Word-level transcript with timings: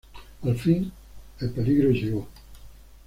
Al 0.41 0.57
fin, 0.57 0.91
el 1.41 1.51
peligro 1.51 1.91
llegó. 1.91 2.27